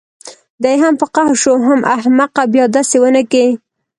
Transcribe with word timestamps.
دى 0.63 0.73
په 0.99 1.05
قهر 1.15 1.35
شو 1.43 1.53
حم 1.65 1.81
احمقه 1.95 2.43
بيا 2.53 2.65
دسې 2.75 2.97
ونکې. 3.03 3.47